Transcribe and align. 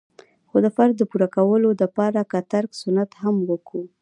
خو 0.49 0.57
د 0.65 0.67
فرض 0.75 0.93
د 0.97 1.03
پوره 1.11 1.27
کولو 1.35 1.69
د 1.73 1.83
پاره 1.95 2.23
که 2.31 2.39
ترک 2.51 2.71
سنت 2.81 3.09
هم 3.21 3.35
وکو. 3.49 3.81